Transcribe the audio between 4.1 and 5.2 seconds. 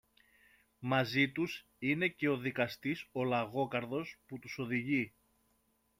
που τους οδηγεί